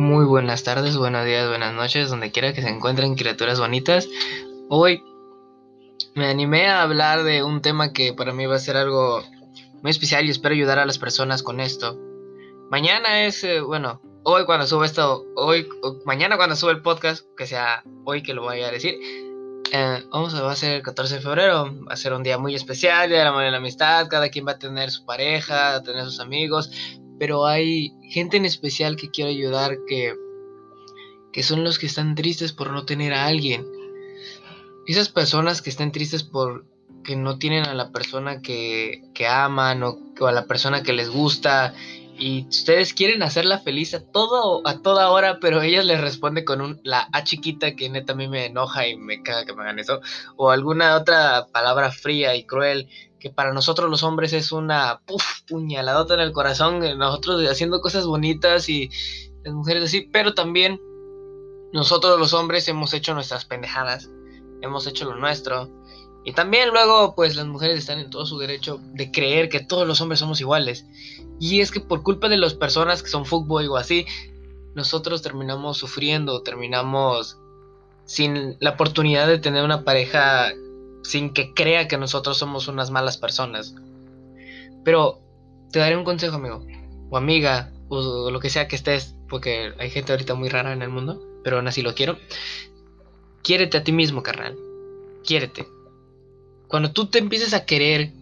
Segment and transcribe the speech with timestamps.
[0.00, 4.08] Muy buenas tardes, buenos días, buenas noches, donde quiera que se encuentren criaturas bonitas.
[4.70, 5.04] Hoy
[6.14, 9.22] me animé a hablar de un tema que para mí va a ser algo
[9.82, 11.98] muy especial y espero ayudar a las personas con esto.
[12.70, 15.68] Mañana es, eh, bueno, hoy cuando sube esto, hoy,
[16.06, 18.98] mañana cuando sube el podcast, que sea hoy que lo voy a decir,
[19.70, 22.38] eh, vamos a, va a ser el 14 de febrero, va a ser un día
[22.38, 25.04] muy especial, Día de la Madre de la Amistad, cada quien va a tener su
[25.04, 26.70] pareja, va a tener sus amigos,
[27.20, 30.16] pero hay gente en especial que quiero ayudar que,
[31.34, 33.66] que son los que están tristes por no tener a alguien.
[34.86, 36.64] Esas personas que están tristes por
[37.04, 40.94] que no tienen a la persona que, que aman o, o a la persona que
[40.94, 41.74] les gusta
[42.20, 47.08] y ustedes quieren hacerla feliz a toda hora, pero ella les responde con un la
[47.12, 50.00] A chiquita que neta a mí me enoja y me caga que me hagan eso
[50.36, 55.42] o alguna otra palabra fría y cruel que para nosotros los hombres es una puff,
[55.48, 58.90] puñaladota en el corazón, nosotros haciendo cosas bonitas y
[59.42, 60.78] las mujeres así, pero también
[61.72, 64.10] nosotros los hombres hemos hecho nuestras pendejadas,
[64.60, 65.70] hemos hecho lo nuestro
[66.24, 69.86] y también luego, pues las mujeres están en todo su derecho de creer que todos
[69.86, 70.84] los hombres somos iguales.
[71.38, 74.06] Y es que por culpa de las personas que son fútbol o así,
[74.74, 77.38] nosotros terminamos sufriendo, terminamos
[78.04, 80.52] sin la oportunidad de tener una pareja
[81.02, 83.74] sin que crea que nosotros somos unas malas personas.
[84.84, 85.20] Pero
[85.72, 86.66] te daré un consejo, amigo,
[87.08, 90.82] o amiga, o lo que sea que estés, porque hay gente ahorita muy rara en
[90.82, 92.18] el mundo, pero aún así lo quiero.
[93.42, 94.54] Quiérete a ti mismo, carnal.
[95.24, 95.79] Quiérete
[96.70, 98.12] cuando tú te empieces a querer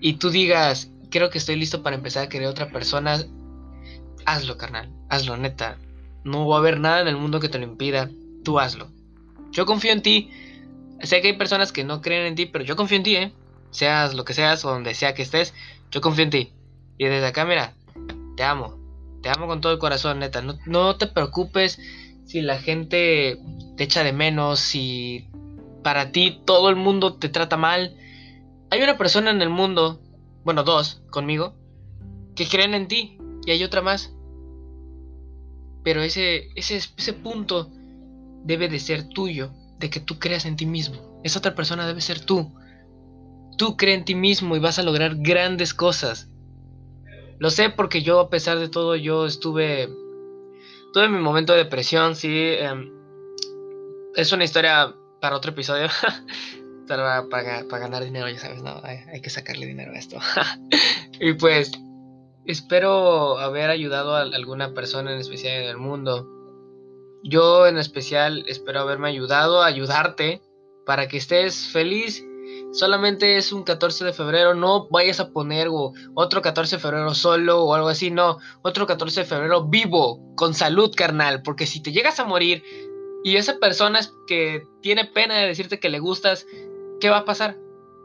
[0.00, 3.22] y tú digas, creo que estoy listo para empezar a querer a otra persona,
[4.24, 4.90] hazlo, carnal.
[5.10, 5.78] Hazlo, neta.
[6.24, 8.10] No va a haber nada en el mundo que te lo impida.
[8.42, 8.88] Tú hazlo.
[9.52, 10.30] Yo confío en ti.
[11.02, 13.32] Sé que hay personas que no creen en ti, pero yo confío en ti, ¿eh?
[13.70, 15.52] Seas lo que seas o donde sea que estés,
[15.90, 16.52] yo confío en ti.
[16.96, 17.74] Y desde acá, mira,
[18.38, 18.78] te amo.
[19.22, 20.40] Te amo con todo el corazón, neta.
[20.40, 21.78] No, no te preocupes
[22.24, 23.38] si la gente
[23.76, 25.28] te echa de menos, si
[25.86, 27.96] para ti todo el mundo te trata mal.
[28.70, 30.00] Hay una persona en el mundo,
[30.42, 31.54] bueno, dos conmigo,
[32.34, 34.12] que creen en ti y hay otra más.
[35.84, 37.70] Pero ese, ese, ese punto
[38.42, 41.20] debe de ser tuyo, de que tú creas en ti mismo.
[41.22, 42.52] Esa otra persona debe ser tú.
[43.56, 46.28] Tú crees en ti mismo y vas a lograr grandes cosas.
[47.38, 49.88] Lo sé porque yo, a pesar de todo, yo estuve.
[50.92, 52.28] Tuve mi momento de depresión, sí.
[52.58, 52.90] Em,
[54.16, 54.92] es una historia
[55.26, 55.88] para otro episodio.
[56.86, 58.80] para, para, ganar dinero, ya sabes, ¿no?
[58.84, 60.18] Hay, que sacarle dinero a esto.
[61.20, 61.72] y pues,
[62.44, 66.28] espero haber ayudado a alguna persona en especial en el mundo.
[67.24, 70.42] Yo en especial espero haberme ayudado a ayudarte
[70.86, 72.24] para que estés feliz.
[72.70, 75.66] Solamente es un 14 de febrero, no vayas a poner
[76.14, 80.54] otro 14 de febrero solo o algo así, no, otro 14 de febrero vivo, con
[80.54, 82.62] salud carnal, porque si te llegas a morir,
[83.26, 83.98] y esa persona
[84.28, 86.46] que tiene pena de decirte que le gustas,
[87.00, 87.56] ¿qué va a pasar?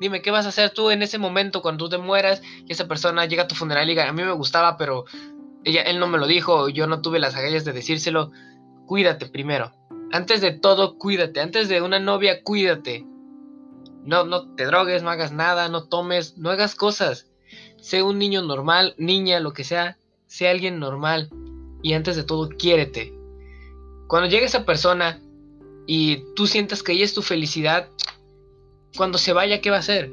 [0.00, 2.88] Dime, ¿qué vas a hacer tú en ese momento cuando tú te mueras y esa
[2.88, 5.04] persona llega a tu funeral y diga, a mí me gustaba, pero
[5.62, 8.30] ella, él no me lo dijo, yo no tuve las agallas de decírselo?
[8.86, 9.72] Cuídate primero.
[10.10, 11.42] Antes de todo, cuídate.
[11.42, 13.04] Antes de una novia, cuídate.
[14.02, 17.26] No, no te drogues, no hagas nada, no tomes, no hagas cosas.
[17.78, 19.98] Sé un niño normal, niña, lo que sea.
[20.28, 21.28] Sé alguien normal.
[21.82, 23.19] Y antes de todo, quiérete.
[24.10, 25.20] Cuando llegue esa persona
[25.86, 27.90] y tú sientas que ella es tu felicidad,
[28.96, 30.10] cuando se vaya, ¿qué va a hacer?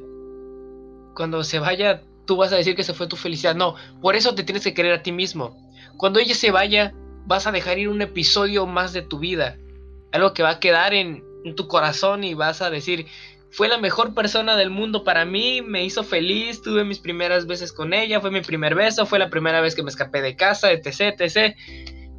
[1.16, 3.56] Cuando se vaya, tú vas a decir que se fue tu felicidad.
[3.56, 5.58] No, por eso te tienes que querer a ti mismo.
[5.98, 6.94] Cuando ella se vaya,
[7.26, 9.58] vas a dejar ir un episodio más de tu vida.
[10.12, 13.08] Algo que va a quedar en, en tu corazón y vas a decir,
[13.50, 17.74] fue la mejor persona del mundo para mí, me hizo feliz, tuve mis primeras veces
[17.74, 20.72] con ella, fue mi primer beso, fue la primera vez que me escapé de casa,
[20.72, 21.56] etc, etc.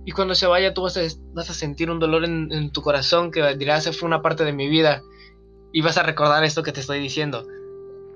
[0.09, 1.03] Y cuando se vaya tú vas a,
[1.35, 4.67] vas a sentir un dolor en, tu corazón que dirás, fue una parte de mi
[4.67, 5.03] vida.
[5.71, 7.47] Y vas a recordar esto que te estoy diciendo.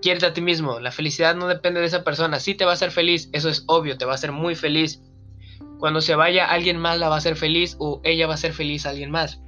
[0.01, 0.81] Quiérete a ti mismo.
[0.81, 2.41] La felicidad no depende de esa persona.
[2.41, 5.03] Sí te va a hacer feliz, eso es obvio, te va a hacer muy feliz.
[5.79, 8.55] Cuando se vaya, alguien más la va a hacer feliz o ella va a ser
[8.55, 9.43] feliz a alguien más.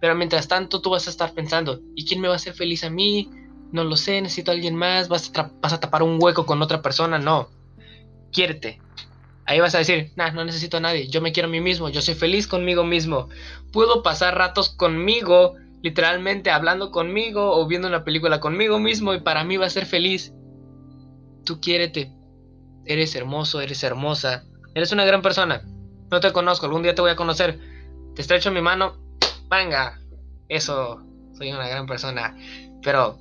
[0.00, 2.82] Pero mientras tanto, tú vas a estar pensando, ¿y quién me va a hacer feliz
[2.82, 3.30] a mí?
[3.70, 5.06] No lo sé, necesito a alguien más.
[5.06, 7.20] ¿Vas a, vas a tapar un hueco con otra persona?
[7.20, 7.48] No.
[8.32, 8.80] Quiérete.
[9.46, 11.88] Ahí vas a decir, nah, no necesito a nadie, yo me quiero a mí mismo,
[11.88, 13.28] yo soy feliz conmigo mismo.
[13.72, 19.44] Puedo pasar ratos conmigo, literalmente hablando conmigo o viendo una película conmigo mismo y para
[19.44, 20.32] mí va a ser feliz.
[21.44, 22.12] Tú quiérete.
[22.84, 24.44] Eres hermoso, eres hermosa.
[24.74, 25.62] Eres una gran persona.
[26.10, 27.58] No te conozco, algún día te voy a conocer.
[28.14, 28.96] Te estrecho mi mano.
[29.48, 30.00] Venga.
[30.48, 31.02] Eso,
[31.36, 32.36] soy una gran persona.
[32.82, 33.18] Pero,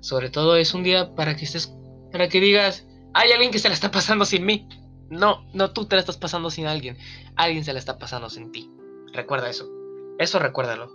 [0.00, 1.74] sobre todo, es un día para que estés,
[2.12, 4.68] para que digas, hay alguien que se la está pasando sin mí.
[5.10, 6.96] No, no tú te la estás pasando sin alguien,
[7.36, 8.70] alguien se la está pasando sin ti.
[9.12, 9.68] Recuerda eso.
[10.18, 10.90] Eso recuérdalo.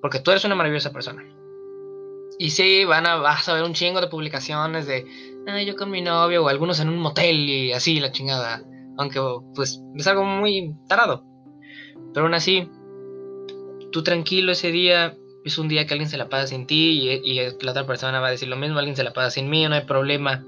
[0.00, 1.24] Porque tú eres una maravillosa persona.
[2.38, 5.06] Y sí, van a, vas a ver un chingo de publicaciones de,
[5.46, 8.62] ah, yo con mi novio o algunos en un motel y así la chingada.
[8.98, 9.20] Aunque
[9.54, 11.24] pues es algo muy tarado.
[12.12, 12.68] Pero aún así,
[13.92, 17.40] tú tranquilo ese día, es un día que alguien se la pasa sin ti y,
[17.62, 19.74] la otra persona va a decir lo mismo, alguien se la pasa sin mí, no
[19.74, 20.44] hay problema.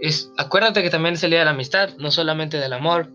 [0.00, 3.10] Es, acuérdate que también es el día de la amistad, no solamente del amor.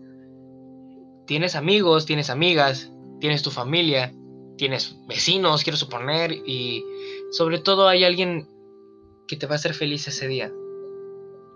[1.26, 2.90] Tienes amigos, tienes amigas,
[3.20, 4.12] tienes tu familia,
[4.56, 6.84] tienes vecinos, quiero suponer, y
[7.30, 8.48] sobre todo hay alguien
[9.28, 10.50] que te va a hacer feliz ese día.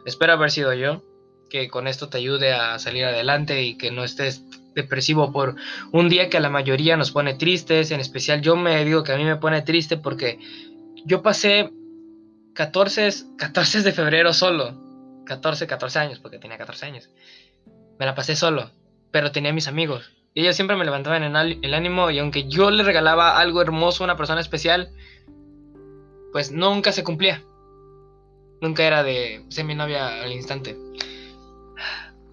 [0.05, 1.03] Espero haber sido yo,
[1.51, 4.45] que con esto te ayude a salir adelante y que no estés
[4.75, 5.57] depresivo por
[5.91, 9.13] un día que a la mayoría nos pone tristes, en especial yo me digo que
[9.13, 10.39] a mí me pone triste porque
[11.05, 11.71] yo pasé
[12.53, 14.86] 14, 14 de febrero solo,
[15.27, 17.11] 14, 14 años, porque tenía 14 años,
[17.99, 18.71] me la pasé solo,
[19.11, 20.11] pero tenía mis amigos.
[20.35, 24.17] Ellos siempre me levantaban el ánimo y aunque yo le regalaba algo hermoso a una
[24.17, 24.91] persona especial,
[26.33, 27.43] pues nunca se cumplía.
[28.61, 30.77] Nunca era de ser mi novia al instante.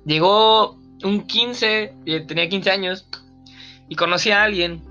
[0.05, 1.93] Llegó un 15,
[2.27, 3.07] tenía 15 años,
[3.89, 4.81] y conocí a alguien.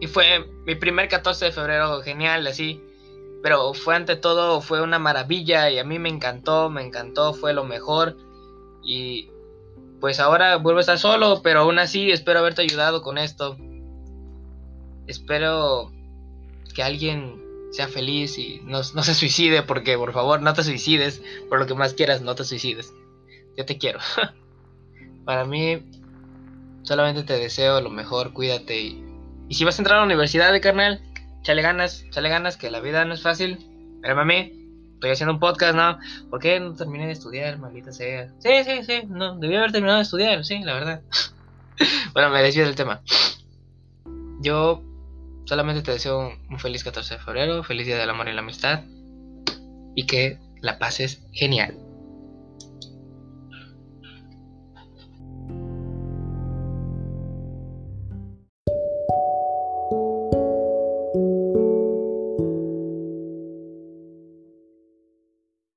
[0.00, 2.80] Y fue mi primer 14 de febrero, genial, así.
[3.42, 7.54] Pero fue ante todo, fue una maravilla y a mí me encantó, me encantó, fue
[7.54, 8.16] lo mejor.
[8.82, 9.30] Y
[10.00, 13.56] pues ahora vuelvo a estar solo, pero aún así espero haberte ayudado con esto.
[15.06, 15.92] Espero
[16.74, 17.40] que alguien
[17.70, 21.66] sea feliz y no, no se suicide, porque por favor no te suicides, por lo
[21.66, 22.92] que más quieras, no te suicides.
[23.56, 24.00] Yo te quiero.
[25.24, 25.82] Para mí,
[26.82, 28.80] solamente te deseo lo mejor, cuídate.
[28.80, 29.04] Y,
[29.48, 31.02] y si vas a entrar a la universidad de carnal,
[31.42, 33.58] chale ganas, chale ganas, que la vida no es fácil.
[34.02, 34.52] Pero mí,
[34.94, 35.98] estoy haciendo un podcast, ¿no?
[36.30, 38.28] ¿Por qué no terminé de estudiar, maldita sea?
[38.38, 41.02] Sí, sí, sí, no, debí haber terminado de estudiar, sí, la verdad.
[42.14, 43.02] bueno, me desvío del tema.
[44.40, 44.82] Yo
[45.44, 48.84] solamente te deseo un feliz 14 de febrero, feliz día del amor y la amistad.
[49.94, 51.89] Y que la pases genial.